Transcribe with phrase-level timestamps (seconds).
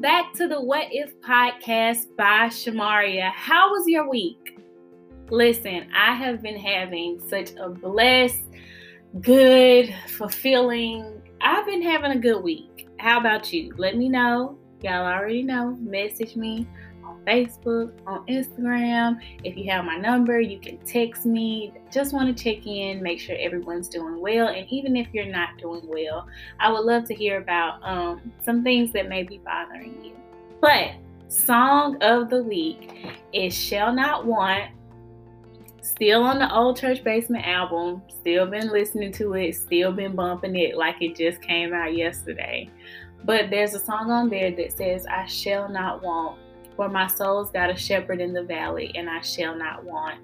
[0.00, 3.30] back to the What If podcast by Shamaria.
[3.32, 4.58] How was your week?
[5.28, 8.40] Listen, I have been having such a blessed,
[9.20, 12.88] good, fulfilling, I've been having a good week.
[12.98, 13.74] How about you?
[13.76, 14.58] Let me know.
[14.82, 15.76] Y'all already know.
[15.80, 16.66] Message me
[17.26, 19.20] Facebook, on Instagram.
[19.44, 21.72] If you have my number, you can text me.
[21.92, 24.48] Just want to check in, make sure everyone's doing well.
[24.48, 26.26] And even if you're not doing well,
[26.58, 30.16] I would love to hear about um, some things that may be bothering you.
[30.60, 30.92] But
[31.28, 34.72] song of the week is Shall Not Want.
[35.82, 40.54] Still on the old church basement album, still been listening to it, still been bumping
[40.54, 42.70] it like it just came out yesterday.
[43.24, 46.38] But there's a song on there that says, I shall not want
[46.80, 50.18] for my soul's got a shepherd in the valley, and I shall not want.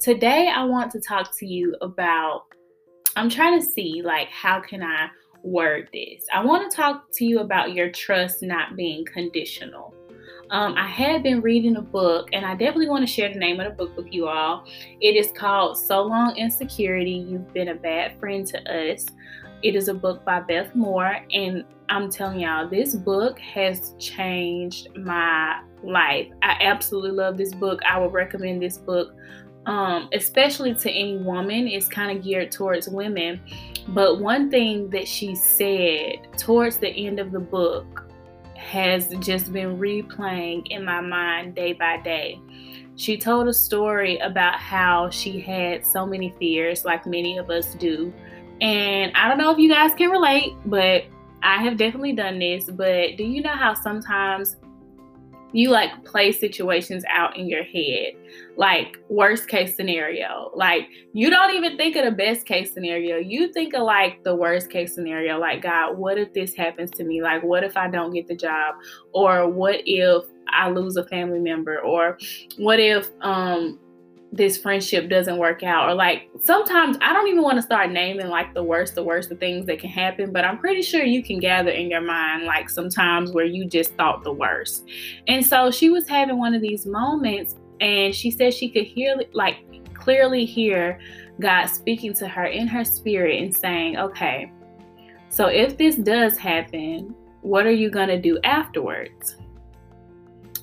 [0.00, 2.44] Today, I want to talk to you about.
[3.14, 5.10] I'm trying to see, like, how can I
[5.42, 6.24] word this?
[6.32, 9.94] I want to talk to you about your trust not being conditional.
[10.48, 13.60] Um, I had been reading a book, and I definitely want to share the name
[13.60, 14.64] of the book with you all.
[15.02, 19.04] It is called So Long Insecurity You've Been a Bad Friend to Us.
[19.62, 24.88] It is a book by Beth Moore, and I'm telling y'all, this book has changed
[24.96, 26.28] my life.
[26.42, 27.80] I absolutely love this book.
[27.88, 29.12] I would recommend this book,
[29.66, 31.68] um, especially to any woman.
[31.68, 33.40] It's kind of geared towards women.
[33.88, 38.04] But one thing that she said towards the end of the book
[38.56, 42.40] has just been replaying in my mind day by day.
[42.96, 47.74] She told a story about how she had so many fears, like many of us
[47.76, 48.12] do.
[48.60, 51.04] And I don't know if you guys can relate, but
[51.42, 54.56] I have definitely done this, but do you know how sometimes
[55.52, 58.12] you like play situations out in your head.
[58.56, 60.50] Like worst case scenario.
[60.54, 63.16] Like you don't even think of the best case scenario.
[63.16, 65.38] You think of like the worst case scenario.
[65.38, 67.22] Like god what if this happens to me?
[67.22, 68.74] Like what if i don't get the job?
[69.12, 71.80] Or what if i lose a family member?
[71.80, 72.18] Or
[72.58, 73.78] what if um
[74.30, 78.28] this friendship doesn't work out or like sometimes i don't even want to start naming
[78.28, 81.22] like the worst the worst the things that can happen but i'm pretty sure you
[81.22, 84.88] can gather in your mind like sometimes where you just thought the worst.
[85.26, 89.16] And so she was having one of these moments and she said she could hear
[89.32, 89.56] like
[89.94, 90.98] clearly hear
[91.40, 94.50] god speaking to her in her spirit and saying okay
[95.28, 99.36] so if this does happen what are you going to do afterwards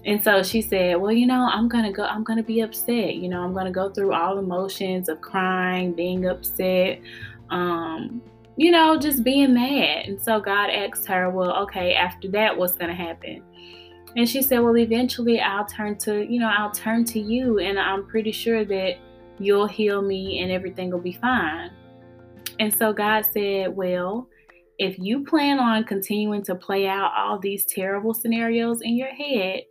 [0.05, 2.61] and so she said, Well, you know, I'm going to go, I'm going to be
[2.61, 3.15] upset.
[3.15, 7.01] You know, I'm going to go through all emotions of crying, being upset,
[7.49, 8.21] um,
[8.55, 10.05] you know, just being mad.
[10.05, 13.41] And so God asked her, Well, okay, after that, what's going to happen?
[14.15, 17.79] And she said, Well, eventually I'll turn to, you know, I'll turn to you, and
[17.79, 18.97] I'm pretty sure that
[19.39, 21.71] you'll heal me and everything will be fine.
[22.59, 24.29] And so God said, Well,
[24.77, 29.63] if you plan on continuing to play out all these terrible scenarios in your head,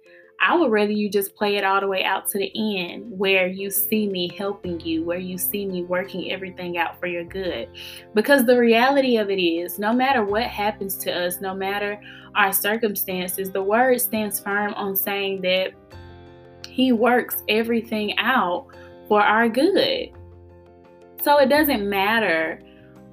[0.47, 3.47] I would rather you just play it all the way out to the end where
[3.47, 7.66] you see me helping you, where you see me working everything out for your good.
[8.12, 11.99] Because the reality of it is, no matter what happens to us, no matter
[12.34, 15.72] our circumstances, the word stands firm on saying that
[16.69, 18.66] He works everything out
[19.09, 20.11] for our good.
[21.22, 22.61] So it doesn't matter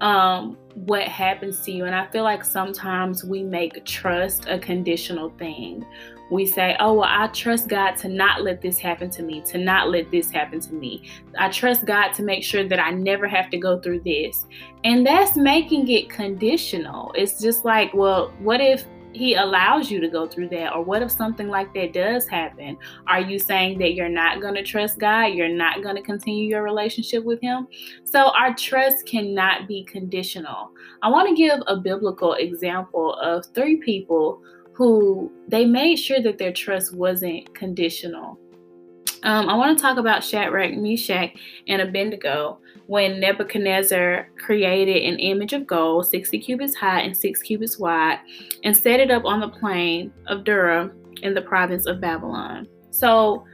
[0.01, 1.85] um, what happens to you.
[1.85, 5.85] And I feel like sometimes we make trust a conditional thing
[6.31, 9.57] we say, oh, well, I trust God to not let this happen to me, to
[9.57, 11.09] not let this happen to me.
[11.37, 14.47] I trust God to make sure that I never have to go through this.
[14.85, 17.11] And that's making it conditional.
[17.15, 20.73] It's just like, well, what if he allows you to go through that?
[20.73, 22.77] Or what if something like that does happen?
[23.07, 25.33] Are you saying that you're not going to trust God?
[25.33, 27.67] You're not going to continue your relationship with Him?
[28.03, 30.71] So our trust cannot be conditional.
[31.01, 34.41] I want to give a biblical example of three people
[34.73, 38.39] who they made sure that their trust wasn't conditional.
[39.23, 41.31] Um, I want to talk about Shadrach, Meshach,
[41.67, 47.77] and Abednego when Nebuchadnezzar created an image of gold, 60 cubits high and 6 cubits
[47.77, 48.19] wide,
[48.63, 50.91] and set it up on the plain of Dura
[51.21, 52.67] in the province of Babylon.
[52.89, 53.45] So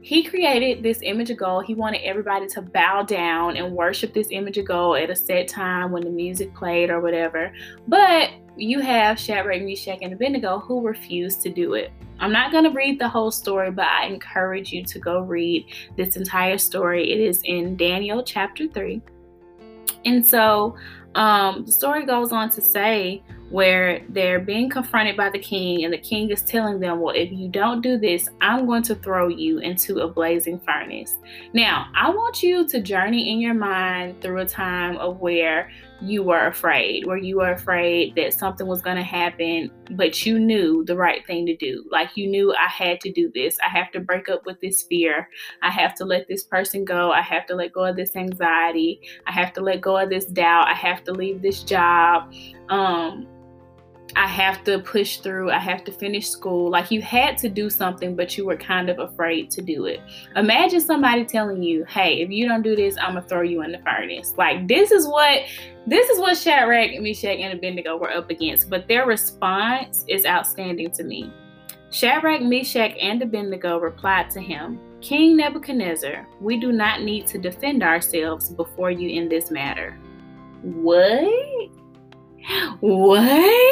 [0.00, 1.64] he created this image of gold.
[1.64, 5.48] He wanted everybody to bow down and worship this image of gold at a set
[5.48, 7.52] time when the music played or whatever.
[7.88, 11.92] But you have Shadrach, Meshach, and Abednego who refused to do it.
[12.20, 15.66] I'm not going to read the whole story, but I encourage you to go read
[15.96, 17.10] this entire story.
[17.10, 19.00] It is in Daniel chapter 3.
[20.04, 20.76] And so
[21.14, 25.92] um, the story goes on to say where they're being confronted by the king, and
[25.92, 29.28] the king is telling them, Well, if you don't do this, I'm going to throw
[29.28, 31.16] you into a blazing furnace.
[31.54, 36.22] Now, I want you to journey in your mind through a time of where you
[36.22, 40.84] were afraid, where you were afraid that something was going to happen, but you knew
[40.84, 41.84] the right thing to do.
[41.90, 43.56] Like you knew I had to do this.
[43.64, 45.28] I have to break up with this fear.
[45.62, 47.10] I have to let this person go.
[47.10, 49.00] I have to let go of this anxiety.
[49.26, 50.68] I have to let go of this doubt.
[50.68, 52.32] I have to leave this job.
[52.68, 53.26] Um,
[54.16, 56.70] I have to push through, I have to finish school.
[56.70, 60.00] Like you had to do something, but you were kind of afraid to do it.
[60.36, 63.72] Imagine somebody telling you, hey, if you don't do this, I'm gonna throw you in
[63.72, 64.34] the furnace.
[64.36, 65.42] Like this is what
[65.86, 68.68] this is what Shadrach, Meshach, and Abednego were up against.
[68.68, 71.32] But their response is outstanding to me.
[71.90, 77.82] Shadrach, Meshach, and Abednego replied to him, King Nebuchadnezzar, we do not need to defend
[77.82, 79.98] ourselves before you in this matter.
[80.62, 81.70] What?
[82.80, 83.67] What?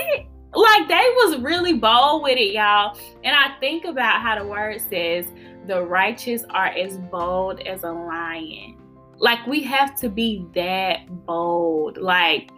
[0.87, 2.97] Like they was really bold with it, y'all.
[3.25, 5.27] And I think about how the word says
[5.67, 8.77] the righteous are as bold as a lion.
[9.19, 11.99] Like we have to be that bold.
[11.99, 12.50] Like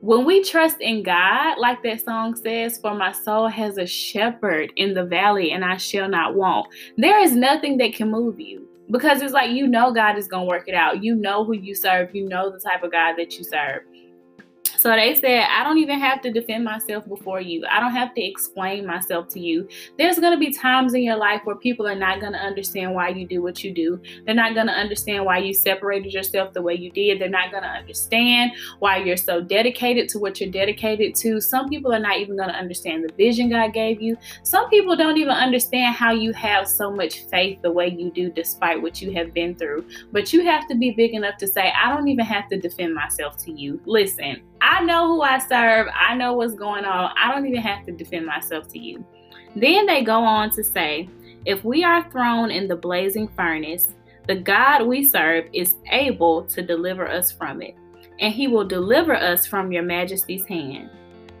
[0.00, 4.70] when we trust in God, like that song says, For my soul has a shepherd
[4.76, 6.66] in the valley, and I shall not want.
[6.98, 10.44] There is nothing that can move you because it's like you know God is going
[10.44, 11.02] to work it out.
[11.02, 13.84] You know who you serve, you know the type of God that you serve.
[14.84, 17.64] So they said, I don't even have to defend myself before you.
[17.70, 19.66] I don't have to explain myself to you.
[19.96, 22.94] There's going to be times in your life where people are not going to understand
[22.94, 23.98] why you do what you do.
[24.26, 27.18] They're not going to understand why you separated yourself the way you did.
[27.18, 31.40] They're not going to understand why you're so dedicated to what you're dedicated to.
[31.40, 34.18] Some people are not even going to understand the vision God gave you.
[34.42, 38.30] Some people don't even understand how you have so much faith the way you do
[38.30, 39.86] despite what you have been through.
[40.12, 42.94] But you have to be big enough to say, I don't even have to defend
[42.94, 43.80] myself to you.
[43.86, 45.88] Listen, I know who I serve.
[45.94, 47.12] I know what's going on.
[47.20, 49.04] I don't even have to defend myself to you.
[49.54, 51.10] Then they go on to say,
[51.44, 53.92] if we are thrown in the blazing furnace,
[54.26, 57.74] the God we serve is able to deliver us from it,
[58.20, 60.88] and he will deliver us from your majesty's hand.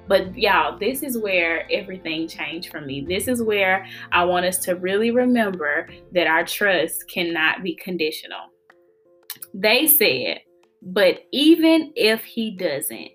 [0.06, 3.06] But y'all, this is where everything changed for me.
[3.08, 8.50] This is where I want us to really remember that our trust cannot be conditional.
[9.54, 10.40] They said,
[10.82, 13.12] but even if he doesn't,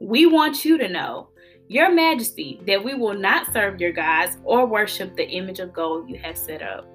[0.00, 1.28] we want you to know,
[1.68, 6.08] Your Majesty, that we will not serve your gods or worship the image of gold
[6.08, 6.86] you have set up.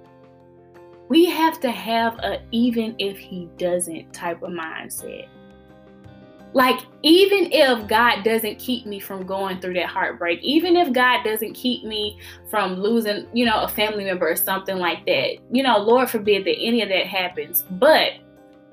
[1.10, 5.28] We have to have a even if he doesn't type of mindset.
[6.54, 11.24] Like, even if God doesn't keep me from going through that heartbreak, even if God
[11.24, 12.20] doesn't keep me
[12.50, 16.44] from losing, you know, a family member or something like that, you know, Lord forbid
[16.44, 17.64] that any of that happens.
[17.72, 18.12] But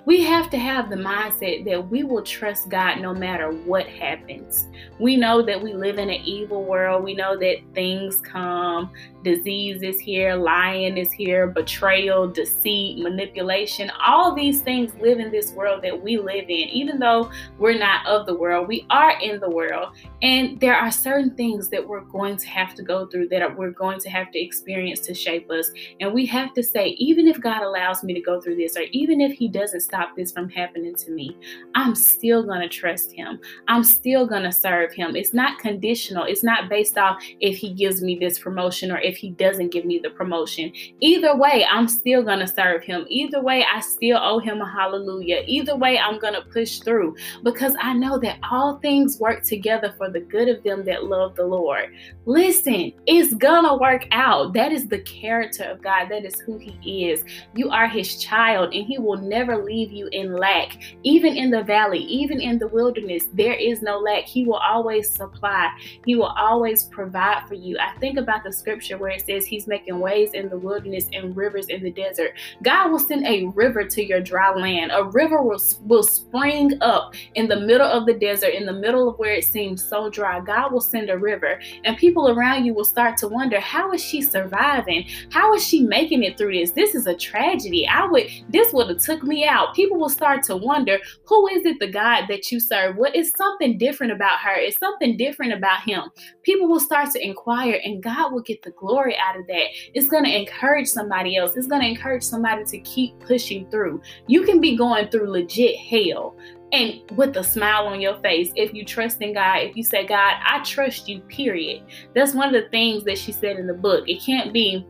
[0.08, 4.66] we have to have the mindset that we will trust God no matter what happens.
[4.99, 7.05] We know that we live in an evil world.
[7.05, 8.90] We know that things come,
[9.22, 13.90] disease is here, lying is here, betrayal, deceit, manipulation.
[14.02, 16.70] All these things live in this world that we live in.
[16.70, 19.94] Even though we're not of the world, we are in the world.
[20.22, 23.72] And there are certain things that we're going to have to go through that we're
[23.72, 25.70] going to have to experience to shape us.
[26.00, 28.84] And we have to say, even if God allows me to go through this, or
[28.93, 31.36] even if He doesn't stop stop this from happening to me.
[31.74, 33.40] I'm still going to trust him.
[33.66, 35.16] I'm still going to serve him.
[35.16, 36.24] It's not conditional.
[36.24, 39.84] It's not based off if he gives me this promotion or if he doesn't give
[39.84, 40.72] me the promotion.
[41.00, 43.06] Either way, I'm still going to serve him.
[43.08, 45.42] Either way, I still owe him a hallelujah.
[45.46, 49.94] Either way, I'm going to push through because I know that all things work together
[49.98, 51.93] for the good of them that love the Lord.
[52.24, 54.52] Listen, it's going to work out.
[54.55, 56.08] That is the character of God.
[56.08, 57.24] That is who he is.
[57.55, 60.79] You are his child and he will never leave leave you in lack.
[61.03, 64.25] Even in the valley, even in the wilderness, there is no lack.
[64.25, 65.70] He will always supply,
[66.05, 67.79] He will always provide for you.
[67.79, 71.37] I think about the scripture where it says He's making ways in the wilderness and
[71.37, 72.32] rivers in the desert.
[72.63, 74.91] God will send a river to your dry land.
[74.93, 79.08] A river will, will spring up in the middle of the desert, in the middle
[79.08, 80.41] of where it seems so dry.
[80.41, 84.03] God will send a river, and people around you will start to wonder how is
[84.03, 85.06] she surviving?
[85.31, 86.73] How is she making it through this?
[86.73, 87.87] This is a tragedy.
[87.87, 91.65] I would, this would have took me out people will start to wonder who is
[91.65, 92.96] it the God that you serve?
[92.96, 94.55] What is something different about her?
[94.55, 96.05] Is something different about him?
[96.43, 99.67] People will start to inquire, and God will get the glory out of that.
[99.94, 104.01] It's going to encourage somebody else, it's going to encourage somebody to keep pushing through.
[104.27, 106.37] You can be going through legit hell
[106.72, 110.06] and with a smile on your face if you trust in God, if you say,
[110.06, 111.82] God, I trust you, period.
[112.15, 114.08] That's one of the things that she said in the book.
[114.08, 114.87] It can't be,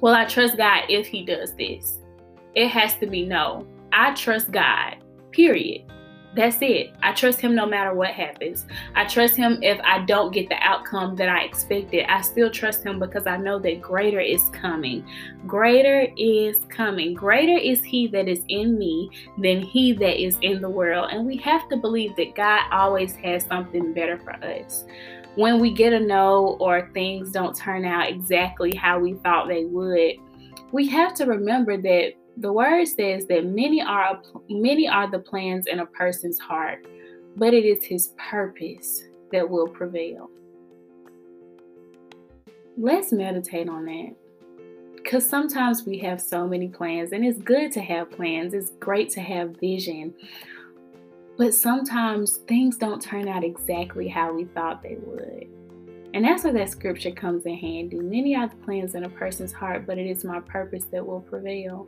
[0.00, 1.98] well, I trust God if He does this.
[2.54, 3.66] It has to be no.
[3.96, 4.96] I trust God,
[5.30, 5.84] period.
[6.34, 6.92] That's it.
[7.00, 8.66] I trust him no matter what happens.
[8.96, 12.06] I trust him if I don't get the outcome that I expected.
[12.10, 15.08] I still trust him because I know that greater is coming.
[15.46, 17.14] Greater is coming.
[17.14, 21.10] Greater is he that is in me than he that is in the world.
[21.12, 24.84] And we have to believe that God always has something better for us.
[25.36, 29.66] When we get a no or things don't turn out exactly how we thought they
[29.66, 30.14] would,
[30.72, 35.66] we have to remember that the word says that many are many are the plans
[35.66, 36.86] in a person's heart,
[37.36, 40.30] but it is his purpose that will prevail.
[42.76, 44.14] Let's meditate on that.
[44.96, 49.10] Because sometimes we have so many plans, and it's good to have plans, it's great
[49.10, 50.14] to have vision.
[51.36, 55.48] But sometimes things don't turn out exactly how we thought they would.
[56.14, 57.96] And that's where that scripture comes in handy.
[57.96, 61.20] Many are the plans in a person's heart, but it is my purpose that will
[61.20, 61.86] prevail.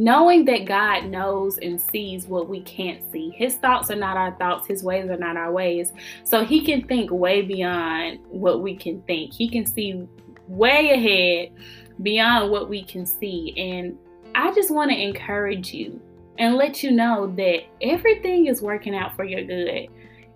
[0.00, 3.34] Knowing that God knows and sees what we can't see.
[3.36, 5.92] His thoughts are not our thoughts, His ways are not our ways.
[6.24, 9.34] So He can think way beyond what we can think.
[9.34, 10.08] He can see
[10.48, 11.52] way ahead
[12.02, 13.52] beyond what we can see.
[13.58, 13.98] And
[14.34, 16.00] I just want to encourage you
[16.38, 19.88] and let you know that everything is working out for your good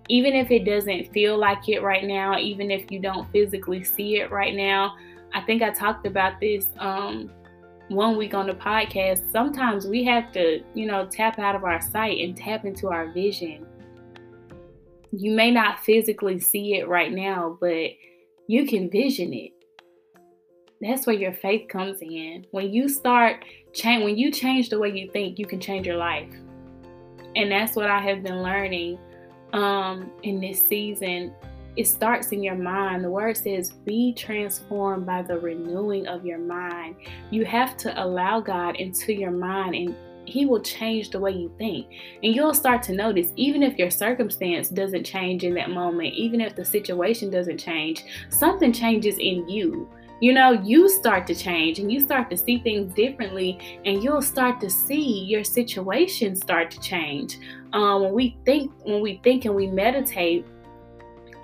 [0.07, 4.17] even if it doesn't feel like it right now, even if you don't physically see
[4.17, 4.95] it right now.
[5.33, 7.31] I think I talked about this um,
[7.89, 9.31] one week on the podcast.
[9.31, 13.11] Sometimes we have to, you know, tap out of our sight and tap into our
[13.11, 13.65] vision.
[15.11, 17.91] You may not physically see it right now, but
[18.47, 19.51] you can vision it.
[20.81, 22.45] That's where your faith comes in.
[22.51, 25.97] When you start change when you change the way you think, you can change your
[25.97, 26.31] life.
[27.35, 28.97] And that's what I have been learning
[29.53, 31.33] um, in this season,
[31.75, 33.03] it starts in your mind.
[33.03, 36.95] The word says, be transformed by the renewing of your mind.
[37.31, 41.53] You have to allow God into your mind and he will change the way you
[41.57, 41.87] think.
[42.23, 46.41] And you'll start to notice, even if your circumstance doesn't change in that moment, even
[46.41, 49.87] if the situation doesn't change, something changes in you
[50.21, 54.21] you know, you start to change and you start to see things differently, and you'll
[54.21, 57.37] start to see your situation start to change.
[57.73, 60.45] Um, when we think, when we think and we meditate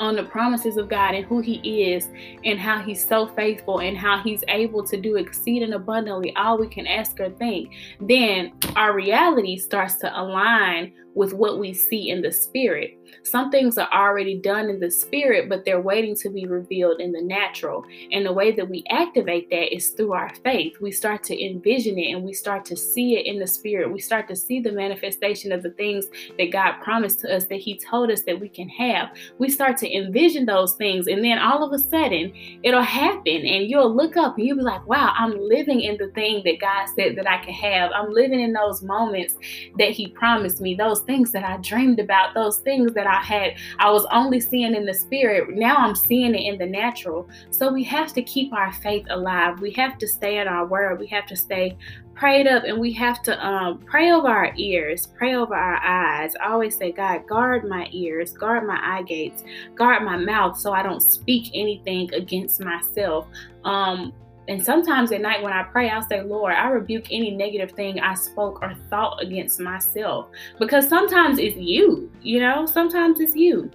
[0.01, 2.09] on the promises of God and who He is,
[2.43, 6.67] and how He's so faithful, and how He's able to do exceeding abundantly all we
[6.67, 12.21] can ask or think, then our reality starts to align with what we see in
[12.21, 12.97] the spirit.
[13.23, 17.11] Some things are already done in the spirit, but they're waiting to be revealed in
[17.11, 17.83] the natural.
[18.11, 20.73] And the way that we activate that is through our faith.
[20.81, 23.91] We start to envision it and we start to see it in the spirit.
[23.91, 26.05] We start to see the manifestation of the things
[26.37, 29.09] that God promised to us that He told us that we can have.
[29.37, 33.69] We start to envision those things, and then all of a sudden it'll happen, and
[33.69, 36.87] you'll look up and you'll be like, wow, I'm living in the thing that God
[36.95, 37.91] said that I can have.
[37.93, 39.35] I'm living in those moments
[39.77, 43.55] that He promised me, those things that I dreamed about, those things that I had,
[43.79, 45.55] I was only seeing in the spirit.
[45.55, 47.27] Now I'm seeing it in the natural.
[47.49, 49.59] So we have to keep our faith alive.
[49.59, 50.99] We have to stay in our word.
[50.99, 51.77] We have to stay
[52.21, 56.33] prayed up and we have to um, pray over our ears, pray over our eyes.
[56.35, 59.43] I always say, God, guard my ears, guard my eye gates,
[59.73, 63.27] guard my mouth so I don't speak anything against myself.
[63.63, 64.13] Um,
[64.47, 67.99] and sometimes at night when I pray, I'll say, Lord, I rebuke any negative thing
[67.99, 70.29] I spoke or thought against myself.
[70.59, 73.69] Because sometimes it's you, you know, sometimes it's you.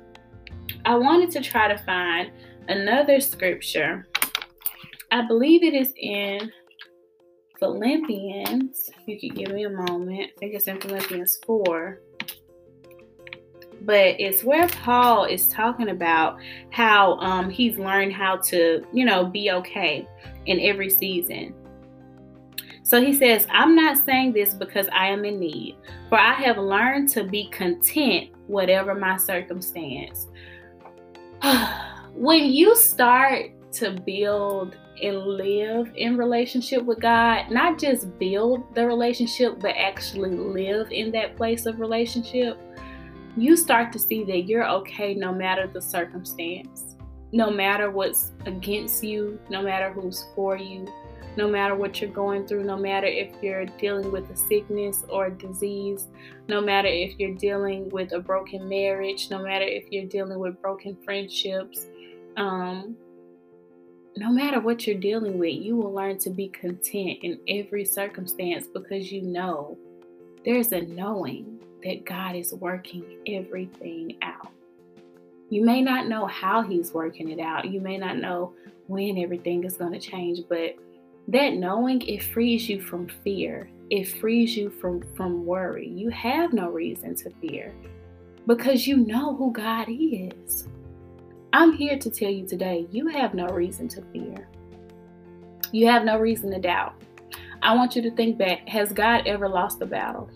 [0.85, 2.31] I wanted to try to find
[2.69, 4.07] another scripture.
[5.13, 6.51] I believe it is in
[7.61, 8.91] Philippians.
[9.07, 10.31] You could give me a moment.
[10.37, 12.01] I think it's in Philippians 4
[13.87, 16.39] but it's where Paul is talking about
[16.71, 20.07] how um, he's learned how to, you know, be okay
[20.47, 21.55] in every season.
[22.83, 25.77] So he says, I'm not saying this because I am in need,
[26.09, 30.27] for I have learned to be content, whatever my circumstance.
[32.15, 38.87] when you start to build and live in relationship with God, not just build the
[38.87, 42.59] relationship, but actually live in that place of relationship,
[43.37, 46.97] you start to see that you're okay no matter the circumstance,
[47.33, 50.87] no matter what's against you, no matter who's for you,
[51.37, 55.27] no matter what you're going through, no matter if you're dealing with a sickness or
[55.27, 56.09] a disease,
[56.49, 60.61] no matter if you're dealing with a broken marriage, no matter if you're dealing with
[60.63, 61.87] broken friendships,
[62.39, 62.97] um,
[64.17, 68.67] no matter what you're dealing with, you will learn to be content in every circumstance
[68.67, 69.77] because you know
[70.43, 74.51] there's a knowing that God is working everything out.
[75.49, 78.53] You may not know how He's working it out, you may not know
[78.89, 80.77] when everything is going to change, but
[81.29, 83.69] that knowing it frees you from fear.
[83.91, 85.89] it frees you from, from worry.
[85.89, 87.73] You have no reason to fear
[88.47, 90.67] because you know who God is.
[91.53, 94.49] I'm here to tell you today you have no reason to fear.
[95.71, 96.95] You have no reason to doubt.
[97.63, 100.29] I want you to think back has God ever lost a battle?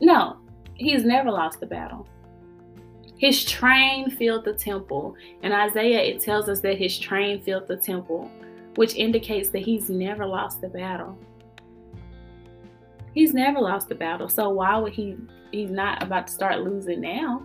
[0.00, 0.38] No,
[0.76, 2.06] He's never lost a battle.
[3.18, 5.16] His train filled the temple.
[5.42, 8.30] In Isaiah, it tells us that his train filled the temple,
[8.74, 11.18] which indicates that he's never lost a battle.
[13.14, 14.28] He's never lost a battle.
[14.28, 15.16] So why would he
[15.50, 17.42] he's not about to start losing now?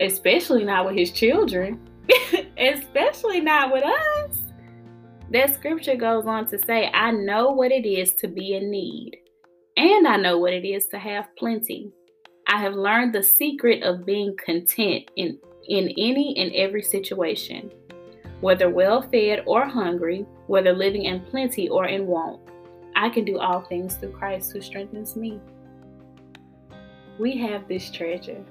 [0.00, 1.80] Especially not with his children.
[2.58, 4.38] Especially not with us.
[5.30, 9.16] That scripture goes on to say, I know what it is to be in need,
[9.80, 11.90] and I know what it is to have plenty.
[12.46, 17.72] I have learned the secret of being content in, in any and every situation,
[18.42, 22.42] whether well fed or hungry, whether living in plenty or in want.
[22.94, 25.40] I can do all things through Christ who strengthens me.
[27.18, 28.44] We have this treasure.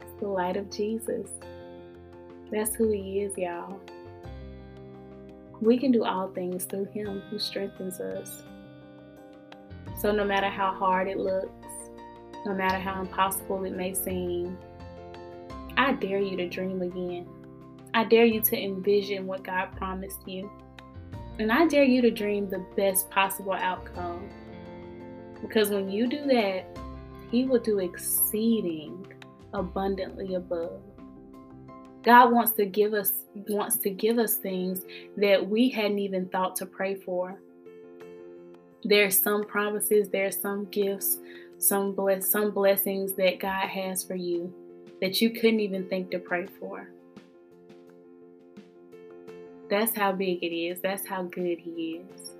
[0.00, 1.28] It's the light of Jesus.
[2.50, 3.78] That's who He is, y'all.
[5.60, 8.44] We can do all things through Him who strengthens us.
[9.98, 11.66] So, no matter how hard it looks,
[12.46, 14.56] no matter how impossible it may seem,
[15.76, 17.26] I dare you to dream again.
[17.94, 20.50] I dare you to envision what God promised you.
[21.38, 24.28] And I dare you to dream the best possible outcome.
[25.40, 26.66] Because when you do that,
[27.30, 29.06] He will do exceeding
[29.52, 30.80] abundantly above.
[32.04, 34.84] God wants to give us wants to give us things
[35.16, 37.40] that we hadn't even thought to pray for.
[38.84, 41.18] There's some promises, there's some gifts,
[41.58, 44.52] some bless some blessings that God has for you
[45.00, 46.88] that you couldn't even think to pray for.
[49.68, 50.80] That's how big it is.
[50.80, 52.32] That's how good He is.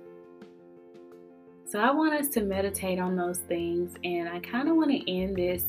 [1.65, 5.11] So I want us to meditate on those things, and I kind of want to
[5.11, 5.65] end this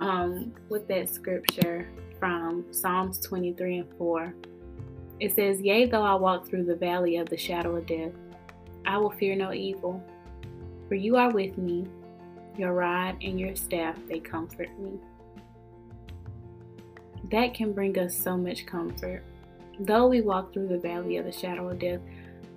[0.00, 4.34] um, with that scripture from Psalms 23 and 4.
[5.20, 8.12] It says, Yea, though I walk through the valley of the shadow of death,
[8.88, 10.02] I will fear no evil,
[10.88, 11.86] for you are with me.
[12.56, 14.98] Your rod and your staff, they comfort me.
[17.30, 19.22] That can bring us so much comfort.
[19.78, 22.00] Though we walk through the valley of the shadow of death,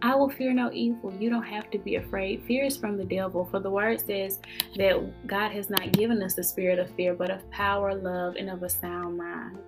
[0.01, 1.13] I will fear no evil.
[1.19, 2.45] You don't have to be afraid.
[2.45, 4.39] Fear is from the devil, for the word says
[4.77, 8.49] that God has not given us the spirit of fear, but of power, love, and
[8.49, 9.59] of a sound mind.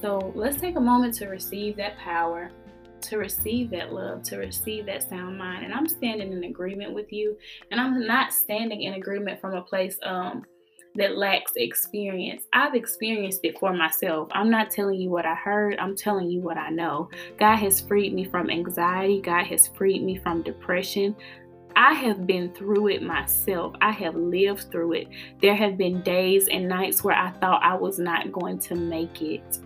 [0.00, 2.50] So let's take a moment to receive that power,
[3.02, 5.64] to receive that love, to receive that sound mind.
[5.64, 7.36] And I'm standing in agreement with you,
[7.70, 10.44] and I'm not standing in agreement from a place um,
[10.94, 12.44] that lacks experience.
[12.52, 14.28] I've experienced it for myself.
[14.32, 17.08] I'm not telling you what I heard, I'm telling you what I know.
[17.38, 21.16] God has freed me from anxiety, God has freed me from depression.
[21.74, 23.74] I have been through it myself.
[23.80, 25.08] I have lived through it.
[25.40, 29.22] There have been days and nights where I thought I was not going to make
[29.22, 29.58] it.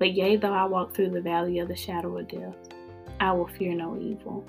[0.00, 2.56] But yea, though I walk through the valley of the shadow of death,
[3.20, 4.44] I will fear no evil.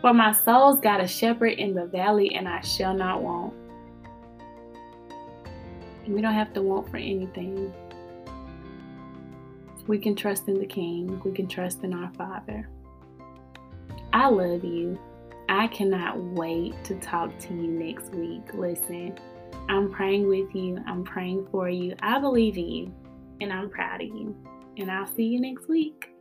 [0.00, 3.54] For my soul's got a shepherd in the valley, and I shall not want.
[6.08, 7.72] We don't have to want for anything.
[9.86, 11.20] We can trust in the King.
[11.24, 12.68] We can trust in our Father.
[14.12, 14.98] I love you.
[15.48, 18.42] I cannot wait to talk to you next week.
[18.54, 19.16] Listen,
[19.68, 20.82] I'm praying with you.
[20.86, 21.94] I'm praying for you.
[22.00, 22.94] I believe in you,
[23.40, 24.36] and I'm proud of you.
[24.76, 26.13] And I'll see you next week.